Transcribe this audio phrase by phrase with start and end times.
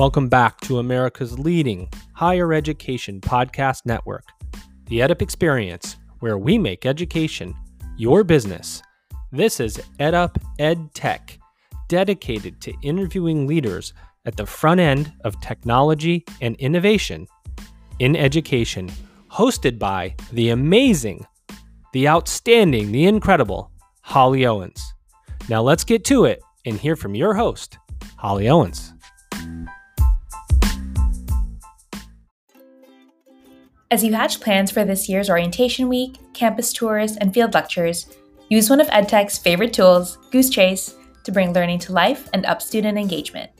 [0.00, 4.24] Welcome back to America's leading higher education podcast network,
[4.86, 7.54] the EdUp Experience, where we make education
[7.98, 8.80] your business.
[9.30, 11.38] This is EdUp Ed Tech,
[11.88, 13.92] dedicated to interviewing leaders
[14.24, 17.26] at the front end of technology and innovation
[17.98, 18.90] in education,
[19.30, 21.26] hosted by the amazing,
[21.92, 24.94] the outstanding, the incredible Holly Owens.
[25.50, 27.76] Now let's get to it and hear from your host,
[28.16, 28.94] Holly Owens.
[33.92, 38.06] As you hatch plans for this year's orientation week, campus tours, and field lectures,
[38.48, 40.94] use one of EdTech's favorite tools, GooseChase,
[41.24, 43.50] to bring learning to life and up student engagement.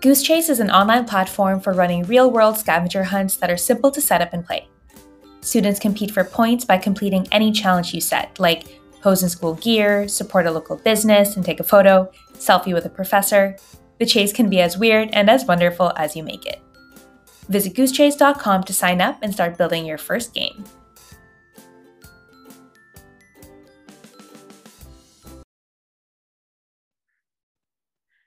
[0.00, 4.00] GooseChase is an online platform for running real world scavenger hunts that are simple to
[4.00, 4.66] set up and play.
[5.42, 10.08] Students compete for points by completing any challenge you set, like pose in school gear,
[10.08, 13.54] support a local business and take a photo, selfie with a professor.
[13.98, 16.62] The chase can be as weird and as wonderful as you make it.
[17.48, 20.64] Visit goosechase.com to sign up and start building your first game.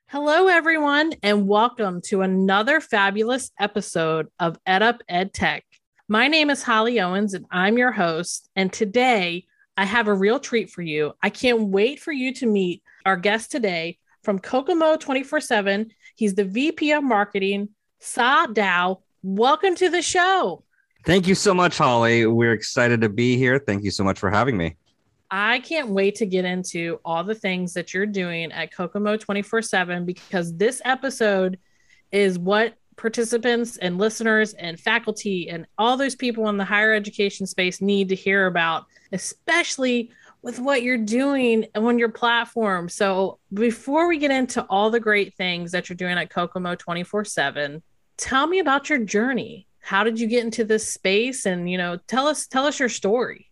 [0.07, 5.63] Hello, everyone, and welcome to another fabulous episode of EdUp Ed Tech.
[6.09, 8.49] My name is Holly Owens, and I'm your host.
[8.55, 9.45] And today,
[9.77, 11.13] I have a real treat for you.
[11.23, 15.91] I can't wait for you to meet our guest today from Kokomo 24 7.
[16.15, 17.69] He's the VP of Marketing,
[17.99, 18.97] Sal Dao.
[19.23, 20.63] Welcome to the show.
[21.05, 22.25] Thank you so much, Holly.
[22.25, 23.59] We're excited to be here.
[23.59, 24.77] Thank you so much for having me.
[25.29, 29.61] I can't wait to get into all the things that you're doing at Kokomo 24
[29.61, 31.59] 7 because this episode
[32.11, 37.45] is what participants and listeners and faculty and all those people in the higher education
[37.45, 42.89] space need to hear about, especially with what you're doing and on your platform.
[42.89, 47.25] So, before we get into all the great things that you're doing at Kokomo 24
[47.25, 47.83] 7,
[48.21, 49.67] tell me about your journey.
[49.81, 51.45] How did you get into this space?
[51.45, 53.47] And, you know, tell us, tell us your story.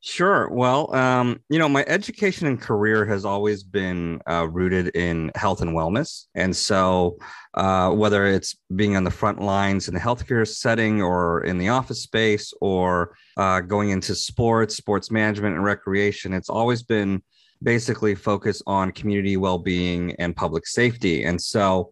[0.00, 0.50] Sure.
[0.50, 5.62] Well, um, you know, my education and career has always been uh, rooted in health
[5.62, 6.26] and wellness.
[6.34, 7.16] And so,
[7.54, 11.70] uh, whether it's being on the front lines in the healthcare setting or in the
[11.70, 17.22] office space or uh, going into sports, sports management, and recreation, it's always been
[17.62, 21.24] basically focused on community well being and public safety.
[21.24, 21.90] And so,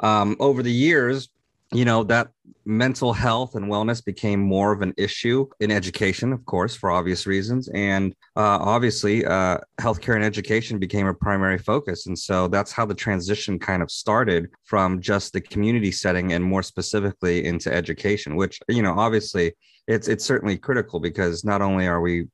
[0.00, 1.28] um, over the years,
[1.72, 2.28] you know that
[2.64, 7.26] mental health and wellness became more of an issue in education of course for obvious
[7.26, 7.68] reasons.
[7.74, 12.06] And uh, obviously uh, healthcare and education became a primary focus.
[12.06, 16.44] And so that's how the transition kind of started from just the community setting and
[16.44, 19.52] more specifically into education which you know obviously
[19.86, 22.26] it's it's certainly critical because not only are we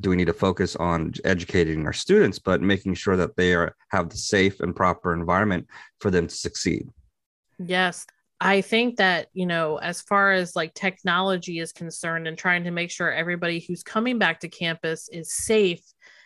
[0.00, 3.74] do we need to focus on educating our students but making sure that they are
[3.90, 5.66] have the safe and proper environment
[6.00, 6.88] for them to succeed
[7.58, 8.06] Yes.
[8.40, 12.70] I think that, you know, as far as like technology is concerned and trying to
[12.70, 15.82] make sure everybody who's coming back to campus is safe,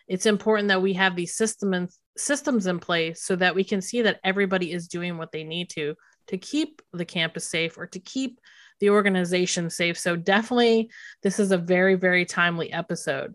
[0.09, 1.89] it's important that we have these system
[2.19, 5.71] systems in place so that we can see that everybody is doing what they need
[5.71, 5.95] to
[6.27, 8.39] to keep the campus safe or to keep
[8.81, 9.99] the organization safe.
[9.99, 10.91] So definitely
[11.23, 13.35] this is a very very timely episode.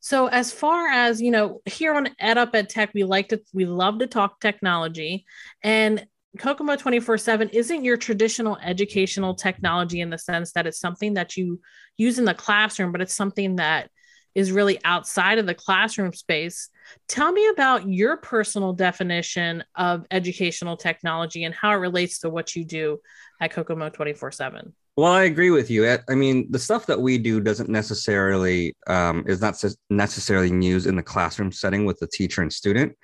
[0.00, 3.42] So as far as, you know, here on Ed Up Ed Tech, we like to
[3.52, 5.26] we love to talk technology
[5.62, 6.06] and
[6.38, 11.36] Kokomo 24 7 isn't your traditional educational technology in the sense that it's something that
[11.36, 11.60] you
[11.96, 13.90] use in the classroom, but it's something that
[14.34, 16.68] is really outside of the classroom space.
[17.08, 22.56] Tell me about your personal definition of educational technology and how it relates to what
[22.56, 22.98] you do
[23.40, 24.74] at Kokomo 24 7.
[24.96, 25.98] Well, I agree with you.
[26.08, 30.94] I mean, the stuff that we do doesn't necessarily um, is not necessarily used in
[30.94, 32.96] the classroom setting with the teacher and student.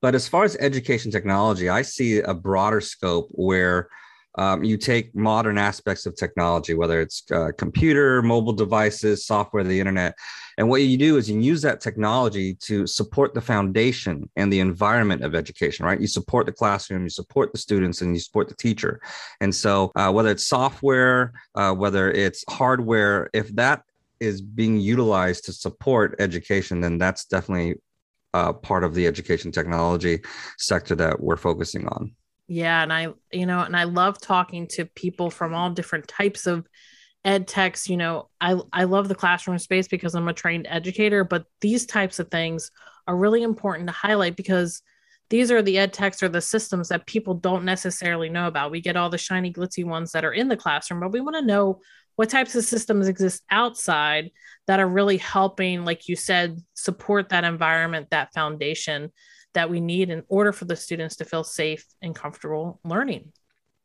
[0.00, 3.88] But as far as education technology, I see a broader scope where
[4.36, 9.80] um, you take modern aspects of technology, whether it's uh, computer, mobile devices, software, the
[9.80, 10.14] internet.
[10.58, 14.60] And what you do is you use that technology to support the foundation and the
[14.60, 16.00] environment of education, right?
[16.00, 19.00] You support the classroom, you support the students, and you support the teacher.
[19.40, 23.82] And so, uh, whether it's software, uh, whether it's hardware, if that
[24.20, 27.76] is being utilized to support education, then that's definitely
[28.34, 30.20] uh, part of the education technology
[30.58, 32.14] sector that we're focusing on.
[32.46, 36.46] Yeah, and I, you know, and I love talking to people from all different types
[36.46, 36.66] of
[37.24, 37.88] ed techs.
[37.88, 41.84] You know, I I love the classroom space because I'm a trained educator, but these
[41.86, 42.70] types of things
[43.06, 44.82] are really important to highlight because
[45.30, 48.70] these are the ed techs or the systems that people don't necessarily know about.
[48.70, 51.36] We get all the shiny glitzy ones that are in the classroom, but we want
[51.36, 51.80] to know
[52.18, 54.30] what types of systems exist outside
[54.66, 59.12] that are really helping like you said support that environment that foundation
[59.54, 63.32] that we need in order for the students to feel safe and comfortable learning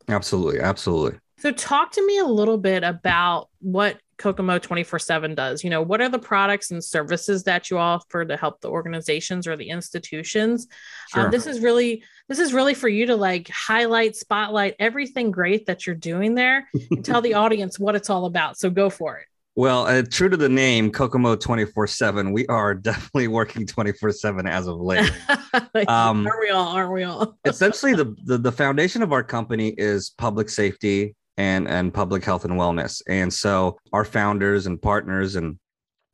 [0.08, 1.18] Absolutely, absolutely.
[1.38, 5.64] So, talk to me a little bit about what Kokomo 24 7 does.
[5.64, 9.46] You know, what are the products and services that you offer to help the organizations
[9.46, 10.66] or the institutions?
[11.14, 11.24] Um, sure.
[11.26, 15.66] Um, this is really, this is really for you to like highlight, spotlight everything great
[15.66, 18.58] that you're doing there and tell the audience what it's all about.
[18.58, 19.26] So, go for it.
[19.56, 24.46] Well, uh, true to the name, Kokomo 24 7, we are definitely working 24 7
[24.46, 25.12] as of late.
[25.88, 26.68] um, aren't we all?
[26.68, 27.36] Aren't we all?
[27.44, 32.44] essentially, the, the, the foundation of our company is public safety and, and public health
[32.44, 33.02] and wellness.
[33.08, 35.58] And so our founders and partners and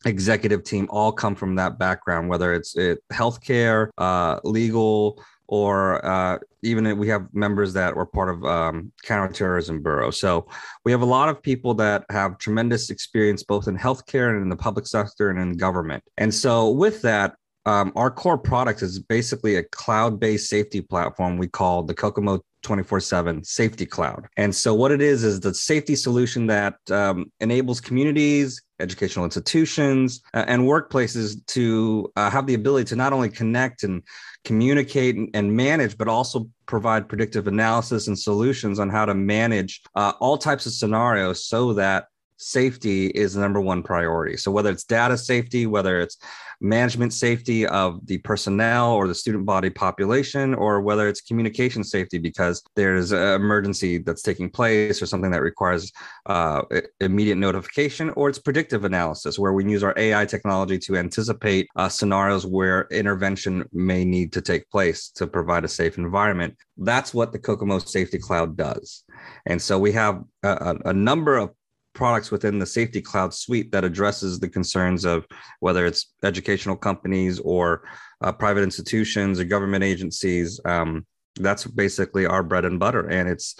[0.04, 6.38] executive team all come from that background, whether it's it, healthcare, uh, legal, or uh,
[6.62, 10.12] even we have members that were part of um, counterterrorism bureau.
[10.12, 10.46] So
[10.84, 14.48] we have a lot of people that have tremendous experience both in healthcare and in
[14.48, 16.04] the public sector and in government.
[16.18, 17.34] And so with that,
[17.66, 23.44] um, our core product is basically a cloud-based safety platform we call the Kokomo 24/7
[23.44, 24.26] Safety Cloud.
[24.36, 30.22] And so what it is is the safety solution that um, enables communities, educational institutions,
[30.32, 34.02] uh, and workplaces to uh, have the ability to not only connect and
[34.44, 40.12] communicate and manage, but also provide predictive analysis and solutions on how to manage uh,
[40.20, 42.06] all types of scenarios so that
[42.40, 44.36] safety is the number one priority.
[44.36, 46.16] So whether it's data safety, whether it's
[46.60, 52.18] management safety of the personnel or the student body population, or whether it's communication safety
[52.18, 55.90] because there's an emergency that's taking place or something that requires
[56.26, 56.62] uh,
[57.00, 61.88] immediate notification, or it's predictive analysis where we use our AI technology to anticipate uh,
[61.88, 66.56] scenarios where intervention may need to take place to provide a safe environment.
[66.76, 69.04] That's what the Kokomo Safety Cloud does.
[69.46, 71.50] And so we have a, a number of
[71.94, 75.26] products within the safety cloud suite that addresses the concerns of
[75.60, 77.82] whether it's educational companies or
[78.22, 80.60] uh, private institutions or government agencies.
[80.64, 81.06] Um,
[81.36, 83.08] that's basically our bread and butter.
[83.08, 83.56] And it's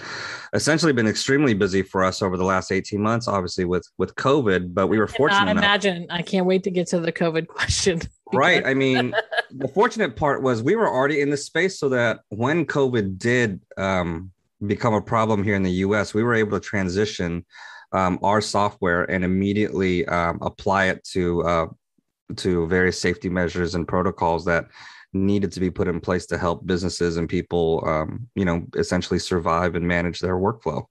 [0.52, 4.74] essentially been extremely busy for us over the last 18 months obviously with with covid
[4.74, 6.06] but we were fortunate I imagine.
[6.10, 8.00] I can't wait to get to the covid question.
[8.32, 8.64] Right.
[8.64, 9.12] I mean
[9.50, 13.60] the fortunate part was we were already in the space so that when covid did
[13.76, 14.30] um,
[14.64, 17.44] become a problem here in the us we were able to transition
[17.92, 21.66] um, our software and immediately um, apply it to uh,
[22.36, 24.66] to various safety measures and protocols that
[25.12, 29.18] needed to be put in place to help businesses and people, um, you know, essentially
[29.18, 30.84] survive and manage their workflow.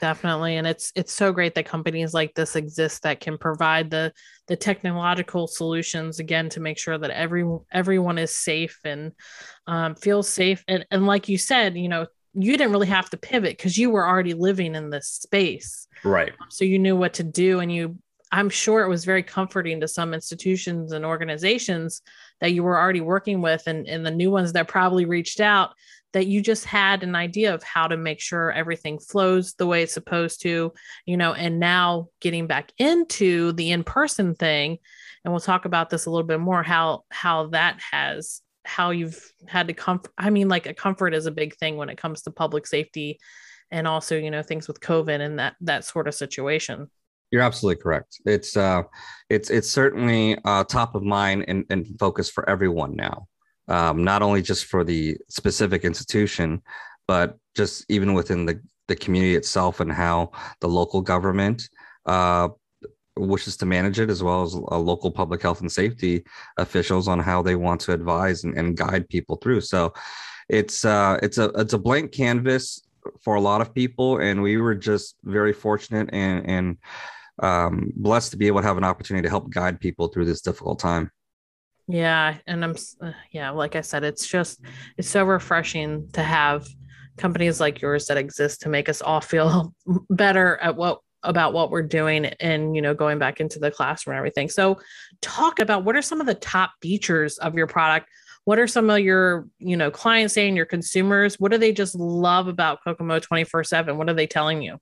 [0.00, 4.12] Definitely, and it's it's so great that companies like this exist that can provide the
[4.48, 9.12] the technological solutions again to make sure that every everyone is safe and
[9.68, 10.64] um, feels safe.
[10.66, 13.90] And and like you said, you know, you didn't really have to pivot because you
[13.90, 15.86] were already living in this space.
[16.04, 16.30] Right.
[16.30, 17.60] Um, so you knew what to do.
[17.60, 17.98] And you,
[18.30, 22.00] I'm sure it was very comforting to some institutions and organizations
[22.40, 25.74] that you were already working with and, and the new ones that probably reached out
[26.12, 29.82] that you just had an idea of how to make sure everything flows the way
[29.82, 30.72] it's supposed to,
[31.06, 34.78] you know, and now getting back into the in-person thing.
[35.24, 39.32] And we'll talk about this a little bit more, how how that has how you've
[39.48, 42.22] had to comfort i mean like a comfort is a big thing when it comes
[42.22, 43.18] to public safety
[43.72, 46.88] and also you know things with covid and that that sort of situation.
[47.32, 48.20] You're absolutely correct.
[48.26, 48.82] It's uh
[49.30, 53.26] it's it's certainly uh top of mind and, and focus for everyone now.
[53.66, 56.62] Um not only just for the specific institution
[57.08, 61.68] but just even within the the community itself and how the local government
[62.06, 62.48] uh
[63.16, 66.24] wishes to manage it, as well as uh, local public health and safety
[66.56, 69.60] officials on how they want to advise and, and guide people through.
[69.60, 69.92] So
[70.48, 72.82] it's uh, it's a it's a blank canvas
[73.20, 76.76] for a lot of people, and we were just very fortunate and and
[77.42, 80.42] um, blessed to be able to have an opportunity to help guide people through this
[80.42, 81.10] difficult time.
[81.88, 84.60] Yeah, and I'm uh, yeah, like I said, it's just
[84.96, 86.66] it's so refreshing to have
[87.16, 89.74] companies like yours that exist to make us all feel
[90.10, 94.14] better at what about what we're doing and you know going back into the classroom
[94.14, 94.48] and everything.
[94.48, 94.78] So
[95.20, 98.08] talk about what are some of the top features of your product?
[98.44, 101.38] What are some of your you know clients saying your consumers?
[101.38, 104.78] What do they just love about kokomo 24 7 what are they telling you?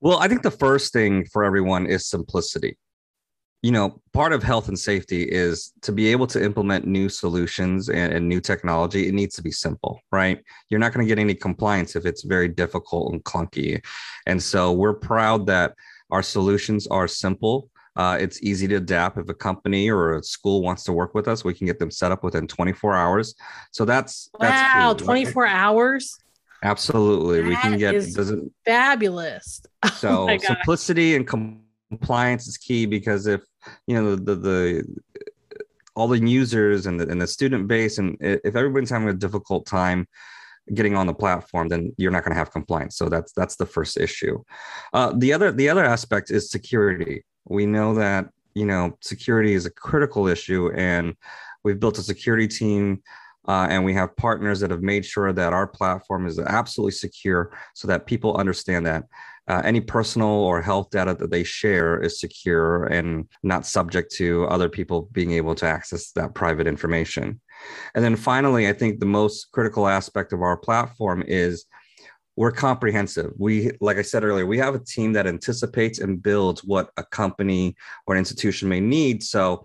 [0.00, 2.78] Well i think the first thing for everyone is simplicity
[3.62, 7.88] you know, part of health and safety is to be able to implement new solutions
[7.88, 9.08] and, and new technology.
[9.08, 10.40] It needs to be simple, right?
[10.68, 13.84] You're not going to get any compliance if it's very difficult and clunky.
[14.26, 15.74] And so we're proud that
[16.10, 17.68] our solutions are simple.
[17.96, 19.18] Uh, it's easy to adapt.
[19.18, 21.90] If a company or a school wants to work with us, we can get them
[21.90, 23.34] set up within 24 hours.
[23.72, 25.52] So that's wow, that's 24 right?
[25.52, 26.16] hours.
[26.62, 29.62] Absolutely, that we can get doesn't fabulous.
[29.94, 31.24] So oh simplicity and
[31.88, 33.42] compliance is key because if
[33.86, 34.96] you know the the, the
[35.94, 39.66] all the users and the, and the student base and if everybody's having a difficult
[39.66, 40.06] time
[40.74, 42.96] getting on the platform, then you're not going to have compliance.
[42.96, 44.42] So that's that's the first issue.
[44.92, 47.24] Uh, the other the other aspect is security.
[47.46, 51.14] We know that you know security is a critical issue, and
[51.64, 53.02] we've built a security team.
[53.46, 57.50] Uh, and we have partners that have made sure that our platform is absolutely secure
[57.72, 59.04] so that people understand that
[59.48, 64.44] uh, any personal or health data that they share is secure and not subject to
[64.46, 67.40] other people being able to access that private information.
[67.94, 71.64] And then finally, I think the most critical aspect of our platform is
[72.36, 73.32] we're comprehensive.
[73.36, 77.02] We, like I said earlier, we have a team that anticipates and builds what a
[77.02, 77.74] company
[78.06, 79.24] or an institution may need.
[79.24, 79.64] So,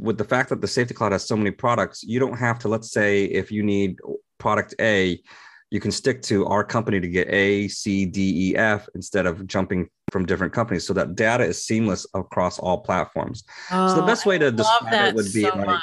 [0.00, 2.68] with the fact that the Safety Cloud has so many products, you don't have to,
[2.68, 3.98] let's say, if you need
[4.38, 5.20] product A,
[5.70, 9.46] you can stick to our company to get A, C, D, E, F instead of
[9.46, 10.86] jumping from different companies.
[10.86, 13.42] So that data is seamless across all platforms.
[13.72, 15.80] Oh, so the best way to describe it would be so like,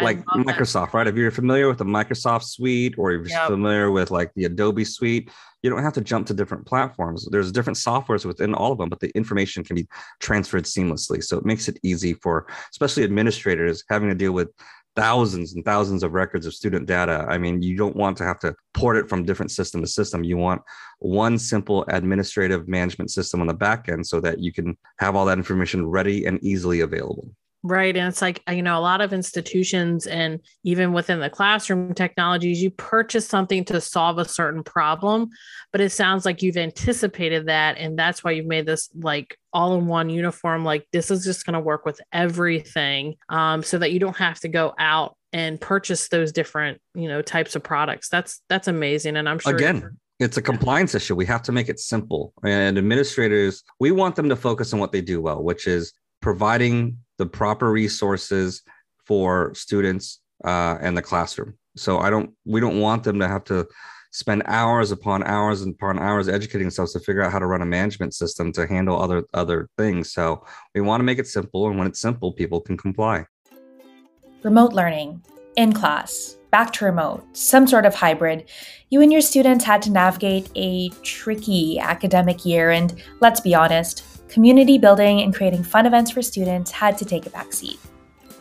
[0.00, 0.94] like Microsoft, that.
[0.94, 1.06] right?
[1.06, 3.48] If you're familiar with the Microsoft suite or if you're yep.
[3.48, 5.30] familiar with like the Adobe suite,
[5.62, 7.28] you don't have to jump to different platforms.
[7.30, 9.86] There's different softwares within all of them, but the information can be
[10.18, 11.22] transferred seamlessly.
[11.22, 14.48] So it makes it easy for especially administrators having to deal with
[14.96, 17.26] thousands and thousands of records of student data.
[17.28, 20.24] I mean, you don't want to have to port it from different system to system.
[20.24, 20.62] You want
[20.98, 25.26] one simple administrative management system on the back end so that you can have all
[25.26, 27.30] that information ready and easily available.
[27.62, 27.94] Right.
[27.94, 32.62] And it's like, you know, a lot of institutions and even within the classroom technologies,
[32.62, 35.28] you purchase something to solve a certain problem,
[35.70, 37.76] but it sounds like you've anticipated that.
[37.76, 40.64] And that's why you've made this like all in one uniform.
[40.64, 44.40] Like this is just going to work with everything um, so that you don't have
[44.40, 48.08] to go out and purchase those different, you know, types of products.
[48.08, 49.18] That's, that's amazing.
[49.18, 49.54] And I'm sure.
[49.54, 51.14] Again, it's a compliance issue.
[51.14, 52.32] We have to make it simple.
[52.42, 56.98] And administrators, we want them to focus on what they do well, which is providing
[57.20, 58.62] the proper resources
[59.04, 61.52] for students uh, and the classroom.
[61.76, 63.68] So I don't, we don't want them to have to
[64.10, 67.60] spend hours upon hours and upon hours educating themselves to figure out how to run
[67.60, 70.12] a management system to handle other other things.
[70.12, 73.26] So we want to make it simple, and when it's simple, people can comply.
[74.42, 75.22] Remote learning,
[75.56, 78.48] in class, back to remote, some sort of hybrid.
[78.88, 84.02] You and your students had to navigate a tricky academic year, and let's be honest,
[84.30, 87.78] community building and creating fun events for students had to take a backseat.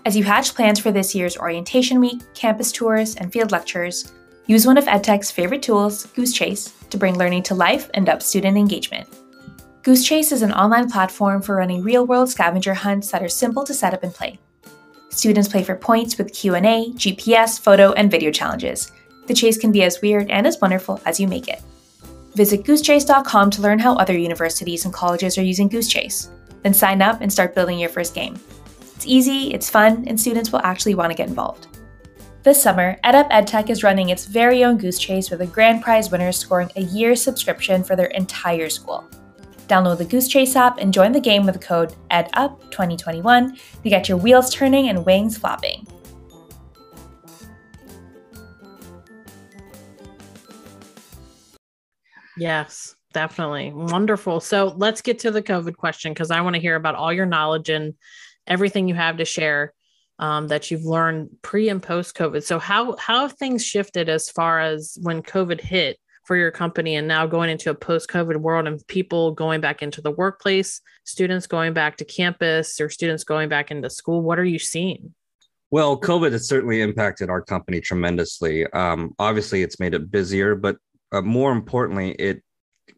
[0.06, 4.14] As you hatch plans for this year's orientation week, campus tours, and field lectures,
[4.46, 8.58] use one of EdTech's favorite tools, GooseChase, to bring learning to life and up student
[8.58, 9.10] engagement.
[9.82, 13.94] GooseChase is an online platform for running real-world scavenger hunts that are simple to set
[13.94, 14.40] up and play.
[15.10, 18.92] Students play for points with Q&A, GPS, photo, and video challenges.
[19.28, 21.62] The chase can be as weird and as wonderful as you make it.
[22.36, 26.30] Visit goosechase.com to learn how other universities and colleges are using GooseChase.
[26.64, 28.40] Then sign up and start building your first game.
[28.96, 31.68] It's easy, it's fun, and students will actually want to get involved.
[32.44, 36.32] This summer, EdUp EdTech is running its very own GooseChase with a grand prize winner
[36.32, 39.06] scoring a year subscription for their entire school.
[39.68, 44.18] Download the GooseChase app and join the game with the code EDUP2021 to get your
[44.18, 45.86] wheels turning and wings flapping.
[52.40, 53.72] Yes, definitely.
[53.74, 54.40] Wonderful.
[54.40, 57.26] So let's get to the COVID question because I want to hear about all your
[57.26, 57.94] knowledge and
[58.48, 59.74] everything you have to share
[60.20, 62.44] um, that you've learned pre and post COVID.
[62.44, 66.96] So how how have things shifted as far as when COVID hit for your company
[66.96, 70.82] and now going into a post COVID world and people going back into the workplace,
[71.04, 74.22] students going back to campus or students going back into school?
[74.22, 75.14] What are you seeing?
[75.72, 78.66] Well, COVID has certainly impacted our company tremendously.
[78.74, 80.78] Um, obviously, it's made it busier, but
[81.12, 82.44] uh, more importantly, it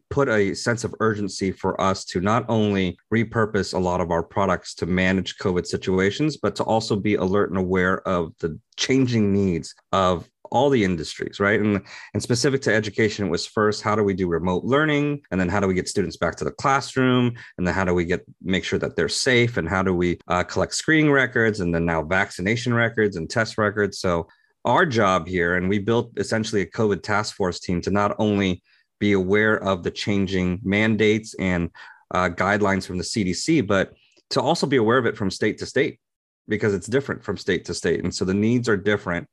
[0.09, 4.21] put a sense of urgency for us to not only repurpose a lot of our
[4.21, 9.31] products to manage COVID situations, but to also be alert and aware of the changing
[9.33, 11.61] needs of all the industries, right?
[11.61, 11.81] And,
[12.13, 15.21] and specific to education, it was first, how do we do remote learning?
[15.31, 17.33] And then how do we get students back to the classroom?
[17.57, 19.55] And then how do we get make sure that they're safe?
[19.55, 21.61] And how do we uh, collect screening records?
[21.61, 23.99] And then now vaccination records and test records.
[23.99, 24.27] So
[24.65, 28.61] our job here, and we built essentially a COVID task force team to not only
[28.99, 31.69] be aware of the changing mandates and
[32.13, 33.93] uh, guidelines from the CDC, but
[34.29, 35.99] to also be aware of it from state to state
[36.47, 38.03] because it's different from state to state.
[38.03, 39.27] And so the needs are different.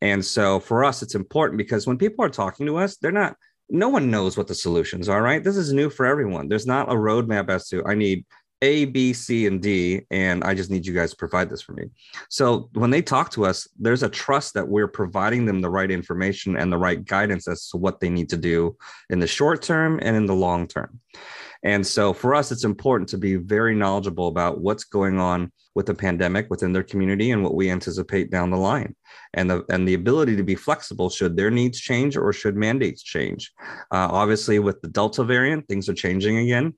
[0.00, 3.36] And so for us, it's important because when people are talking to us, they're not,
[3.68, 5.42] no one knows what the solutions are, right?
[5.42, 6.48] This is new for everyone.
[6.48, 8.26] There's not a roadmap as to I need
[8.64, 11.74] A, B, C, and D, and I just need you guys to provide this for
[11.74, 11.84] me.
[12.30, 15.90] So when they talk to us, there's a trust that we're providing them the right
[15.90, 18.76] information and the right guidance as to what they need to do
[19.10, 20.98] in the short term and in the long term.
[21.62, 25.86] And so for us, it's important to be very knowledgeable about what's going on with
[25.86, 28.94] the pandemic within their community and what we anticipate down the line.
[29.34, 33.02] And the, and the ability to be flexible should their needs change or should mandates
[33.02, 33.52] change.
[33.90, 36.74] Uh, obviously, with the Delta variant, things are changing again.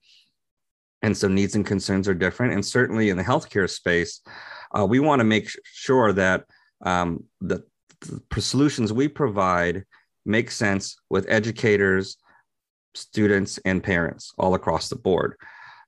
[1.06, 2.52] And so needs and concerns are different.
[2.52, 4.22] And certainly in the healthcare space,
[4.76, 6.46] uh, we want to make sure that
[6.84, 7.62] um, the,
[8.00, 9.84] the solutions we provide
[10.24, 12.16] make sense with educators,
[12.96, 15.36] students and parents all across the board.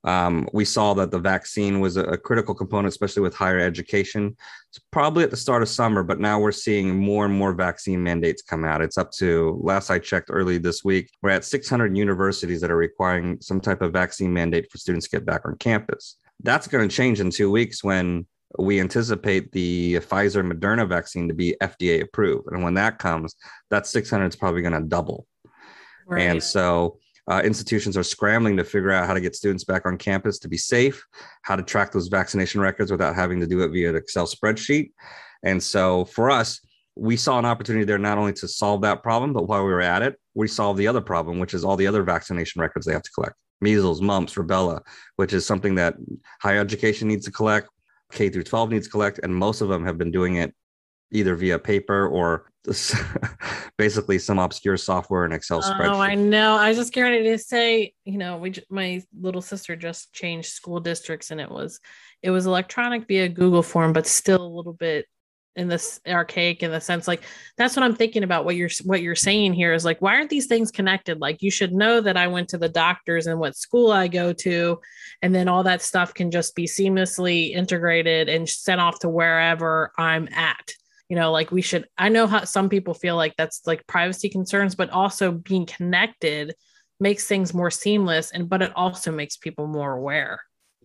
[0.04, 4.36] Um, we saw that the vaccine was a, a, critical component, especially with higher education.
[4.70, 8.02] It's probably at the start of summer, but now we're seeing more and more vaccine
[8.02, 8.80] mandates come out.
[8.80, 12.76] It's up to, last I checked early this week, we're at 600 universities that are
[12.76, 16.16] requiring some type of vaccine mandate for students to get back on campus.
[16.44, 18.24] That's going to change in two weeks when
[18.56, 22.46] we anticipate the Pfizer Moderna vaccine to be FDA approved.
[22.52, 23.34] And when that comes,
[23.70, 25.26] that 600 is probably going to double.
[26.06, 26.22] Right.
[26.22, 26.98] And so
[27.30, 30.48] uh, institutions are scrambling to figure out how to get students back on campus to
[30.48, 31.04] be safe,
[31.42, 34.92] how to track those vaccination records without having to do it via an Excel spreadsheet.
[35.42, 36.60] And so for us,
[36.96, 39.80] we saw an opportunity there not only to solve that problem, but while we were
[39.80, 42.92] at it, we solved the other problem, which is all the other vaccination records they
[42.92, 44.80] have to collect measles, mumps, rubella,
[45.16, 45.96] which is something that
[46.40, 47.68] higher education needs to collect,
[48.12, 50.54] K through 12 needs to collect, and most of them have been doing it
[51.10, 52.50] either via paper or
[53.78, 55.94] basically some obscure software and Excel oh, spreadsheet.
[55.94, 56.56] Oh, I know.
[56.56, 60.80] I was just getting to say, you know, we my little sister just changed school
[60.80, 61.80] districts, and it was
[62.22, 65.06] it was electronic via Google form, but still a little bit
[65.58, 67.22] in this archaic in the sense like
[67.56, 70.30] that's what i'm thinking about what you're what you're saying here is like why aren't
[70.30, 73.56] these things connected like you should know that i went to the doctors and what
[73.56, 74.78] school i go to
[75.20, 79.90] and then all that stuff can just be seamlessly integrated and sent off to wherever
[79.98, 80.72] i'm at
[81.08, 84.28] you know like we should i know how some people feel like that's like privacy
[84.28, 86.54] concerns but also being connected
[87.00, 90.40] makes things more seamless and but it also makes people more aware.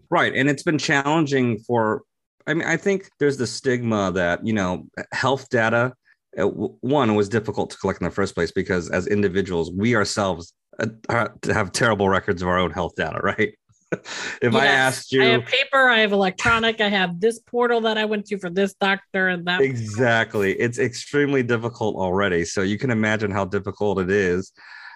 [0.10, 2.04] Right and it's been challenging for
[2.46, 5.94] i mean i think there's the stigma that you know health data
[6.38, 10.54] uh, one was difficult to collect in the first place because as individuals we ourselves
[10.80, 13.56] uh, have terrible records of our own health data right
[14.42, 17.82] if yes, I asked you, I have paper, I have electronic, I have this portal
[17.82, 19.62] that I went to for this doctor and that.
[19.62, 20.54] Exactly.
[20.54, 22.46] It's extremely difficult already.
[22.46, 24.52] So you can imagine how difficult it is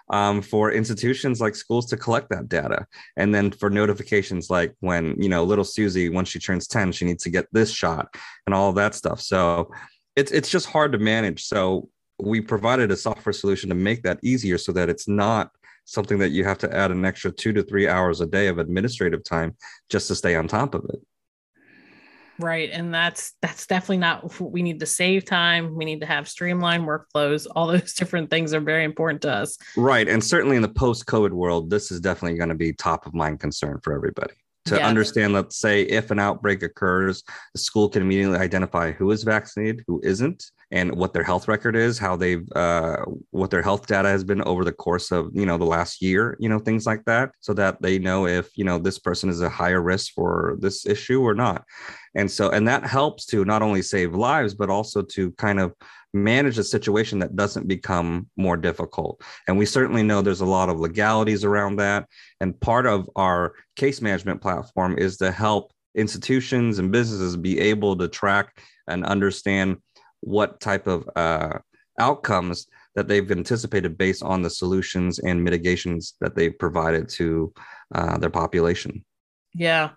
[0.10, 2.86] um, for institutions like schools to collect that data.
[3.16, 7.06] And then for notifications like when, you know, little Susie, once she turns 10, she
[7.06, 8.08] needs to get this shot
[8.46, 9.22] and all that stuff.
[9.22, 9.72] So
[10.16, 11.44] it's, it's just hard to manage.
[11.44, 15.52] So we provided a software solution to make that easier so that it's not
[15.88, 18.60] something that you have to add an extra two to three hours a day of
[18.60, 19.56] administrative time
[19.90, 21.00] just to stay on top of it.
[22.40, 22.70] Right.
[22.72, 25.76] And that's that's definitely not we need to save time.
[25.76, 27.48] We need to have streamlined workflows.
[27.56, 29.58] All those different things are very important to us.
[29.76, 30.08] Right.
[30.08, 33.16] And certainly in the post covid world this is definitely going to be top of
[33.16, 34.34] mind concern for everybody
[34.68, 34.88] to yeah.
[34.88, 39.84] understand let's say if an outbreak occurs the school can immediately identify who is vaccinated
[39.88, 42.98] who isn't and what their health record is, how they've uh,
[43.32, 46.36] what their health data has been over the course of you know the last year,
[46.40, 49.42] you know things like that, so that they know if you know this person is
[49.42, 51.64] a higher risk for this issue or not.
[52.18, 55.74] And so, and that helps to not only save lives, but also to kind of
[56.14, 59.22] manage a situation that doesn't become more difficult.
[59.48, 62.08] And we certainly know there's a lot of legalities around that.
[62.42, 67.96] And part of our case management platform is to help institutions and businesses be able
[67.98, 69.78] to track and understand
[70.22, 71.60] what type of uh,
[72.00, 77.54] outcomes that they've anticipated based on the solutions and mitigations that they've provided to
[77.94, 79.06] uh, their population.
[79.54, 79.92] Yeah,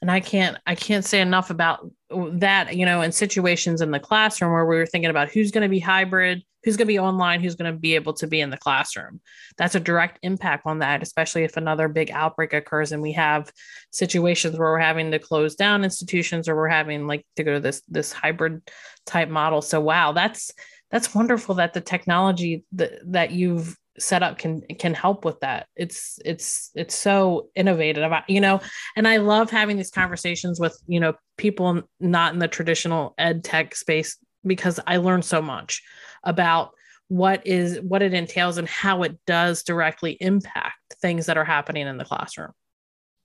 [0.00, 2.76] and I can't I can't say enough about that.
[2.76, 5.68] You know, in situations in the classroom where we were thinking about who's going to
[5.68, 8.50] be hybrid, who's going to be online, who's going to be able to be in
[8.50, 9.20] the classroom.
[9.58, 13.52] That's a direct impact on that, especially if another big outbreak occurs and we have
[13.90, 17.60] situations where we're having to close down institutions or we're having like to go to
[17.60, 18.62] this this hybrid
[19.06, 19.62] type model.
[19.62, 20.52] So wow, that's
[20.90, 25.66] that's wonderful that the technology that, that you've set up can can help with that.
[25.76, 28.60] It's it's it's so innovative, you know.
[28.96, 33.44] And I love having these conversations with you know people not in the traditional ed
[33.44, 35.82] tech space because I learn so much
[36.22, 36.72] about
[37.08, 41.86] what is what it entails and how it does directly impact things that are happening
[41.86, 42.52] in the classroom.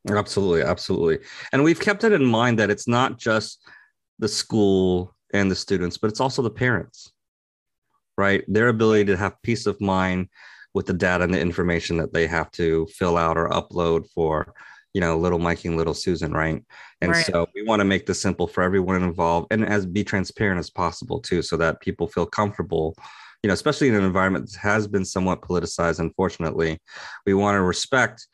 [0.09, 1.19] Absolutely, absolutely.
[1.51, 3.59] And we've kept it in mind that it's not just
[4.19, 7.11] the school and the students, but it's also the parents,
[8.17, 8.43] right?
[8.47, 10.29] Their ability to have peace of mind
[10.73, 14.53] with the data and the information that they have to fill out or upload for
[14.93, 16.63] you know little mikey and little susan right
[17.01, 17.25] and Right.
[17.25, 20.69] so we want to make this simple for everyone involved and as be transparent as
[20.69, 22.95] possible too so that people feel comfortable
[23.43, 26.79] you know especially in an environment that has been somewhat politicized unfortunately
[27.25, 28.27] we want to respect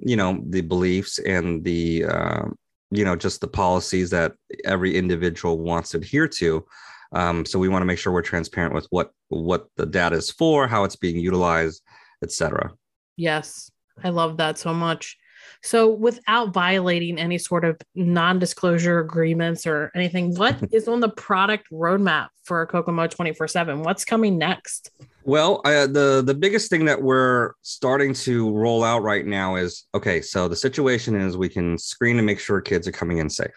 [0.00, 2.56] you know the beliefs and the um,
[2.90, 4.32] you know just the policies that
[4.64, 6.64] every individual wants to adhere to
[7.12, 10.30] um, so we want to make sure we're transparent with what what the data is
[10.30, 11.82] for how it's being utilized
[12.22, 12.72] etc
[13.16, 13.70] Yes,
[14.02, 15.16] I love that so much.
[15.64, 21.08] So, without violating any sort of non disclosure agreements or anything, what is on the
[21.08, 23.82] product roadmap for Kokomo 24 7?
[23.82, 24.90] What's coming next?
[25.24, 29.86] Well, uh, the the biggest thing that we're starting to roll out right now is
[29.94, 30.20] okay.
[30.20, 33.52] So the situation is we can screen and make sure kids are coming in safe,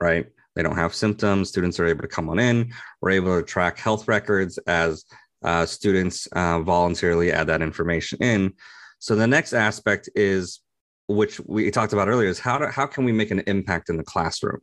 [0.00, 0.26] right?
[0.56, 1.48] They don't have symptoms.
[1.48, 2.72] Students are able to come on in.
[3.00, 5.04] We're able to track health records as
[5.44, 8.52] uh, students uh, voluntarily add that information in.
[8.98, 10.60] So the next aspect is,
[11.08, 13.96] which we talked about earlier, is how to, how can we make an impact in
[13.96, 14.60] the classroom?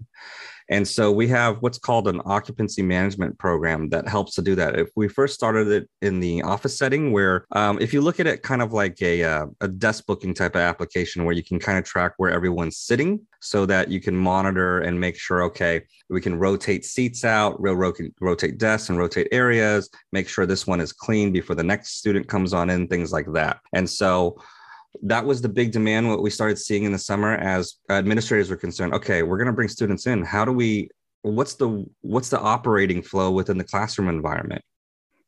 [0.69, 4.77] And so we have what's called an occupancy management program that helps to do that.
[4.77, 8.27] If we first started it in the office setting, where um, if you look at
[8.27, 11.59] it kind of like a, uh, a desk booking type of application where you can
[11.59, 15.81] kind of track where everyone's sitting so that you can monitor and make sure, okay,
[16.09, 20.81] we can rotate seats out, ro- rotate desks and rotate areas, make sure this one
[20.81, 23.59] is clean before the next student comes on in, things like that.
[23.73, 24.37] And so
[25.03, 28.55] that was the big demand what we started seeing in the summer as administrators were
[28.55, 30.23] concerned okay we're going to bring students in.
[30.23, 30.89] How do we
[31.21, 34.63] what's the what's the operating flow within the classroom environment?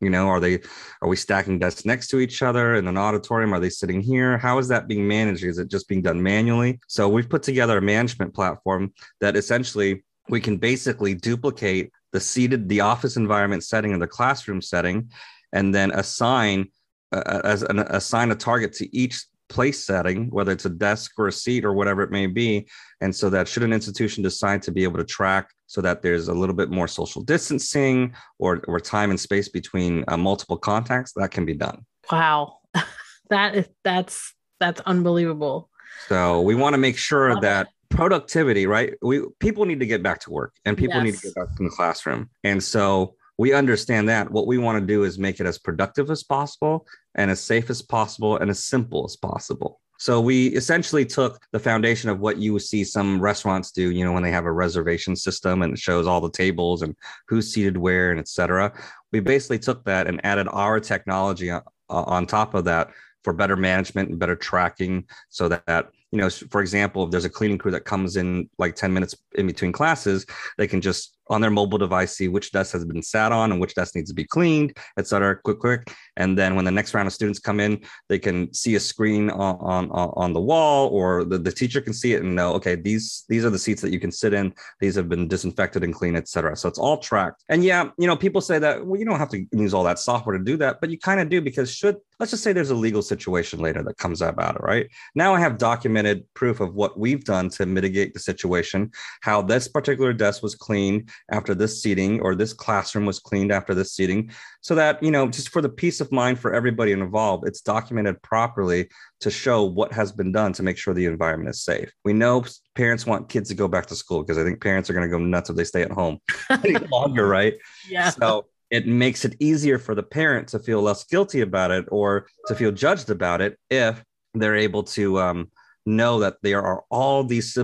[0.01, 0.60] You know are they
[1.01, 3.53] are we stacking desks next to each other in an auditorium?
[3.53, 4.38] Are they sitting here?
[4.38, 5.43] How is that being managed?
[5.43, 6.79] Is it just being done manually?
[6.88, 12.69] So we've put together a management platform that essentially we can basically duplicate the seated
[12.69, 15.12] the office environment setting and the classroom setting
[15.53, 16.69] and then assign
[17.12, 21.27] uh, as an, assign a target to each place setting, whether it's a desk or
[21.27, 22.67] a seat or whatever it may be.
[23.01, 26.27] And so that should an institution decide to be able to track so that there's
[26.27, 31.13] a little bit more social distancing or, or time and space between uh, multiple contacts,
[31.15, 31.85] that can be done.
[32.12, 32.59] Wow.
[33.29, 35.69] that is, that's, that's unbelievable.
[36.07, 38.93] So we want to make sure that productivity, right?
[39.01, 41.65] We people need to get back to work and people need to get back in
[41.65, 42.29] the classroom.
[42.43, 46.12] And so we understand that what we want to do is make it as productive
[46.12, 49.80] as possible and as safe as possible and as simple as possible.
[49.97, 54.12] So we essentially took the foundation of what you see some restaurants do, you know,
[54.12, 56.93] when they have a reservation system and it shows all the tables and
[57.30, 58.73] who's seated where and et cetera.
[59.13, 62.89] We basically took that and added our technology on, on top of that
[63.23, 67.29] for better management and better tracking so that you know for example if there's a
[67.29, 70.25] cleaning crew that comes in like 10 minutes in between classes
[70.57, 73.61] they can just on their mobile device see which desk has been sat on and
[73.61, 75.91] which desk needs to be cleaned et cetera quick quick.
[76.17, 79.29] And then when the next round of students come in they can see a screen
[79.29, 82.75] on on, on the wall or the, the teacher can see it and know okay
[82.75, 84.53] these these are the seats that you can sit in.
[84.79, 86.55] These have been disinfected and cleaned et cetera.
[86.55, 87.43] So it's all tracked.
[87.49, 89.99] And yeah you know people say that well you don't have to use all that
[89.99, 92.71] software to do that but you kind of do because should let's just say there's
[92.71, 94.87] a legal situation later that comes up of it right?
[95.15, 95.57] Now i have
[95.99, 98.89] documented proof of what we've done to mitigate the situation
[99.21, 103.73] how this particular desk was cleaned after this seating or this classroom was cleaned after
[103.75, 104.29] this seating
[104.62, 108.21] so that you know just for the peace of mind for everybody involved it's documented
[108.21, 108.88] properly
[109.19, 112.43] to show what has been done to make sure the environment is safe we know
[112.75, 115.12] parents want kids to go back to school because i think parents are going to
[115.12, 116.17] go nuts if they stay at home
[116.49, 117.55] any longer right
[117.89, 118.09] Yeah.
[118.09, 122.27] so it makes it easier for the parent to feel less guilty about it or
[122.47, 124.03] to feel judged about it if
[124.35, 125.49] they're able to um,
[125.85, 127.57] know that there are all these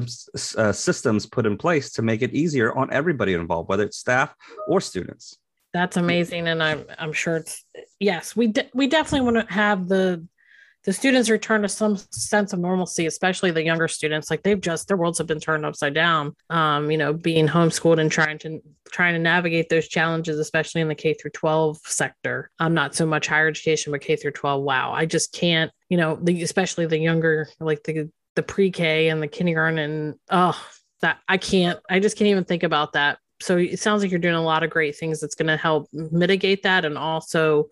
[0.58, 4.34] uh, systems put in place to make it easier on everybody involved, whether it's staff
[4.68, 5.38] or students.
[5.74, 7.66] That's amazing, and I'm I'm sure it's
[8.00, 8.34] yes.
[8.36, 10.26] We de- we definitely want to have the
[10.86, 14.30] the students return to some sense of normalcy, especially the younger students.
[14.30, 16.36] Like they've just their worlds have been turned upside down.
[16.50, 20.88] Um, you know, being homeschooled and trying to trying to navigate those challenges, especially in
[20.88, 22.52] the K through 12 sector.
[22.60, 24.64] I'm not so much higher education, but K through 12.
[24.64, 25.72] Wow, I just can't.
[25.90, 30.60] You know, the especially the younger, like the the pre-K and the kindergarten, and oh,
[31.02, 31.80] that I can't.
[31.90, 34.64] I just can't even think about that so it sounds like you're doing a lot
[34.64, 37.68] of great things that's going to help mitigate that and also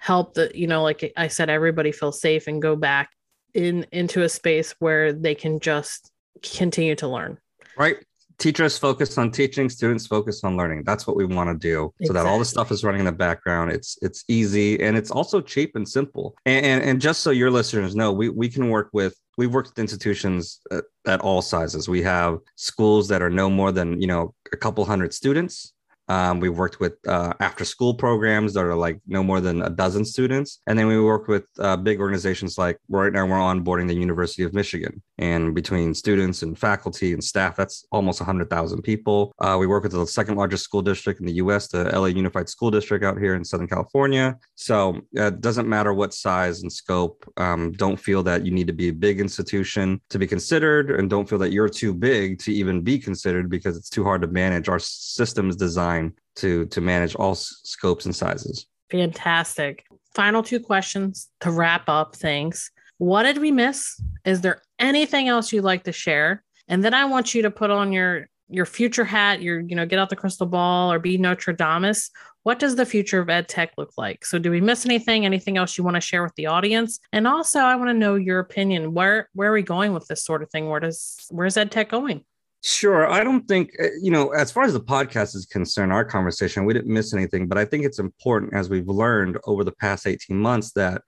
[0.00, 3.10] help the you know like i said everybody feel safe and go back
[3.54, 6.10] in into a space where they can just
[6.42, 7.38] continue to learn
[7.80, 7.96] Right.
[8.38, 10.84] Teachers focus on teaching, students focus on learning.
[10.84, 11.92] That's what we want to do.
[12.04, 13.70] So that all the stuff is running in the background.
[13.70, 16.34] It's it's easy and it's also cheap and simple.
[16.46, 19.68] And and, and just so your listeners know, we we can work with we've worked
[19.68, 21.86] with institutions at, at all sizes.
[21.86, 25.74] We have schools that are no more than you know a couple hundred students.
[26.10, 29.70] Um, we've worked with uh, after school programs that are like no more than a
[29.70, 30.60] dozen students.
[30.66, 34.42] And then we work with uh, big organizations like right now we're onboarding the University
[34.42, 35.02] of Michigan.
[35.20, 39.32] And between students and faculty and staff, that's almost 100,000 people.
[39.38, 42.48] Uh, we work with the second largest school district in the US, the LA Unified
[42.48, 44.38] School District out here in Southern California.
[44.54, 47.30] So uh, it doesn't matter what size and scope.
[47.36, 51.10] Um, don't feel that you need to be a big institution to be considered, and
[51.10, 54.28] don't feel that you're too big to even be considered because it's too hard to
[54.28, 54.70] manage.
[54.70, 58.66] Our system is designed to, to manage all s- scopes and sizes.
[58.90, 59.84] Fantastic.
[60.14, 62.70] Final two questions to wrap up things.
[63.00, 63.98] What did we miss?
[64.26, 66.44] Is there anything else you'd like to share?
[66.68, 69.86] And then I want you to put on your your future hat, your you know,
[69.86, 72.10] get out the crystal ball or be Nostradamus.
[72.42, 74.26] What does the future of ed tech look like?
[74.26, 75.24] So, do we miss anything?
[75.24, 77.00] Anything else you want to share with the audience?
[77.10, 78.92] And also, I want to know your opinion.
[78.92, 80.68] Where where are we going with this sort of thing?
[80.68, 82.22] Where does where's ed tech going?
[82.62, 83.10] Sure.
[83.10, 86.66] I don't think, uh, you know, as far as the podcast is concerned, our conversation,
[86.66, 90.06] we didn't miss anything, but I think it's important as we've learned over the past
[90.06, 91.00] 18 months that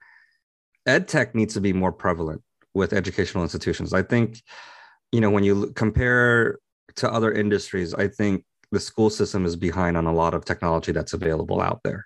[0.85, 2.41] ed tech needs to be more prevalent
[2.73, 3.93] with educational institutions.
[3.93, 4.41] I think,
[5.11, 6.59] you know, when you compare
[6.95, 10.91] to other industries, I think the school system is behind on a lot of technology
[10.91, 12.05] that's available out there.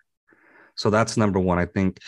[0.75, 1.57] So that's number one.
[1.57, 1.99] I think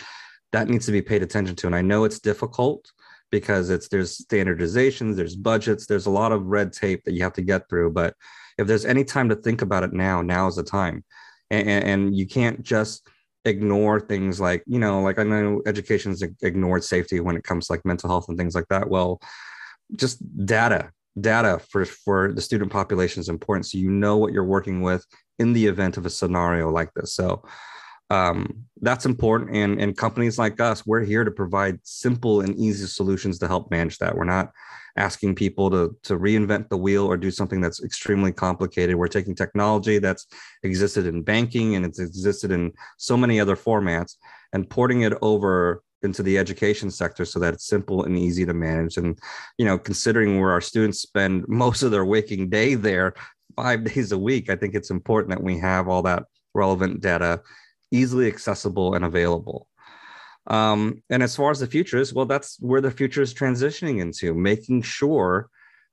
[0.52, 1.66] that needs to be paid attention to.
[1.66, 2.90] And I know it's difficult
[3.30, 7.32] because it's there's standardizations, there's budgets, there's a lot of red tape that you have
[7.34, 7.92] to get through.
[7.92, 8.14] But
[8.58, 11.04] if there's any time to think about it now, now is the time.
[11.50, 13.08] And, and you can't just
[13.44, 17.72] ignore things like, you know, like I know education's ignored safety when it comes to
[17.72, 18.90] like mental health and things like that.
[18.90, 19.20] Well,
[19.96, 23.66] just data, data for, for the student population is important.
[23.66, 25.04] So you know what you're working with
[25.38, 27.14] in the event of a scenario like this.
[27.14, 27.42] So
[28.10, 29.56] um, that's important.
[29.56, 33.70] And, and companies like us, we're here to provide simple and easy solutions to help
[33.70, 34.16] manage that.
[34.16, 34.50] We're not
[34.96, 38.96] asking people to, to reinvent the wheel or do something that's extremely complicated.
[38.96, 40.26] We're taking technology that's
[40.62, 44.16] existed in banking and it's existed in so many other formats
[44.52, 48.54] and porting it over into the education sector so that it's simple and easy to
[48.54, 48.96] manage.
[48.96, 49.18] And,
[49.58, 53.14] you know, considering where our students spend most of their waking day there,
[53.54, 57.40] five days a week, I think it's important that we have all that relevant data
[57.90, 59.66] easily accessible and available.
[60.46, 64.00] Um, and as far as the future is, well, that's where the future is transitioning
[64.00, 65.48] into, making sure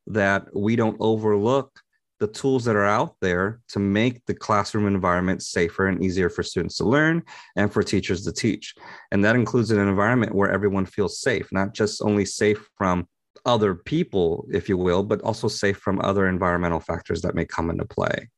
[0.08, 1.72] that we don't overlook
[2.20, 6.42] the tools that are out there to make the classroom environment safer and easier for
[6.42, 7.22] students to learn
[7.56, 8.74] and for teachers to teach.
[9.12, 13.08] And that includes an environment where everyone feels safe, not just only safe from
[13.46, 17.70] other people, if you will, but also safe from other environmental factors that may come
[17.70, 18.30] into play.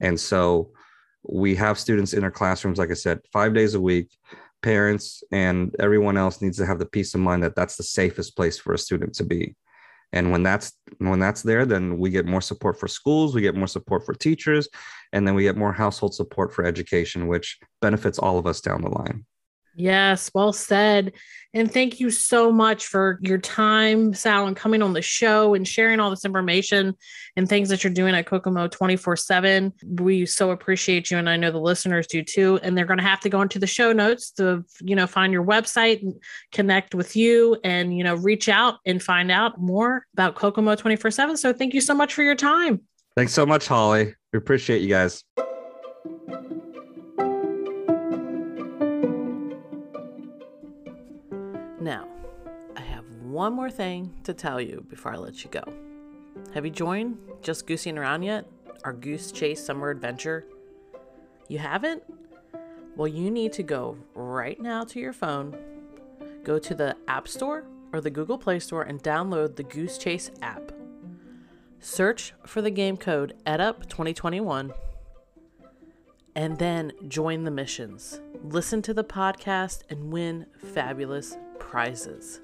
[0.00, 0.72] And so
[1.24, 4.10] we have students in our classrooms, like I said, five days a week.
[4.62, 8.36] Parents and everyone else needs to have the peace of mind that that's the safest
[8.36, 9.56] place for a student to be.
[10.12, 13.56] And when that's when that's there, then we get more support for schools, we get
[13.56, 14.68] more support for teachers,
[15.12, 18.82] and then we get more household support for education, which benefits all of us down
[18.82, 19.24] the line.
[19.74, 21.12] Yes, well said.
[21.54, 25.68] And thank you so much for your time, Sal, and coming on the show and
[25.68, 26.94] sharing all this information
[27.36, 29.72] and things that you're doing at Kokomo 24 7.
[29.98, 31.18] We so appreciate you.
[31.18, 32.58] And I know the listeners do too.
[32.62, 35.32] And they're going to have to go into the show notes to, you know, find
[35.32, 36.14] your website and
[36.52, 41.10] connect with you and, you know, reach out and find out more about Kokomo 24
[41.10, 41.36] 7.
[41.36, 42.80] So thank you so much for your time.
[43.14, 44.14] Thanks so much, Holly.
[44.32, 45.22] We appreciate you guys.
[53.32, 55.62] One more thing to tell you before I let you go.
[56.54, 58.46] Have you joined Just Goosing Around yet?
[58.84, 60.44] Our Goose Chase Summer Adventure?
[61.48, 62.02] You haven't?
[62.94, 65.56] Well, you need to go right now to your phone,
[66.44, 70.30] go to the App Store or the Google Play Store and download the Goose Chase
[70.42, 70.72] app.
[71.80, 74.74] Search for the game code EDUP2021
[76.34, 78.20] and then join the missions.
[78.42, 82.40] Listen to the podcast and win fabulous prizes.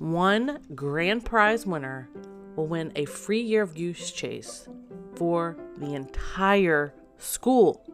[0.00, 2.08] One grand prize winner
[2.56, 4.66] will win a free year of Goose Chase
[5.14, 7.84] for the entire school.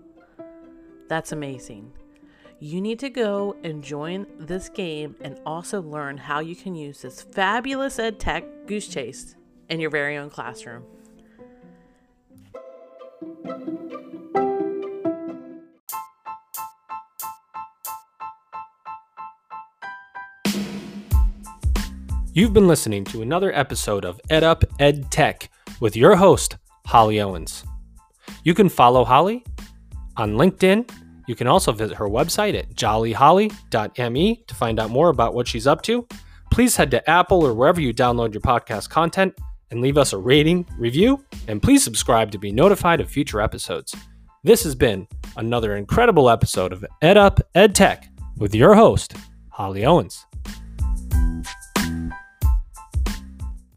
[1.09, 1.93] That's amazing.
[2.61, 7.03] You need to go and join this game and also learn how you can use
[7.03, 9.35] this fabulous ed tech Goose Chase
[9.69, 10.85] in your very own classroom.
[22.37, 25.49] You've been listening to another episode of Ed Up Ed Tech
[25.81, 27.65] with your host, Holly Owens.
[28.45, 29.43] You can follow Holly
[30.19, 30.87] on LinkedIn.
[31.27, 35.67] You can also visit her website at jollyholly.me to find out more about what she's
[35.67, 36.07] up to.
[36.53, 39.33] Please head to Apple or wherever you download your podcast content
[39.71, 43.97] and leave us a rating, review, and please subscribe to be notified of future episodes.
[44.45, 49.15] This has been another incredible episode of Ed Up Ed Tech with your host,
[49.49, 50.26] Holly Owens.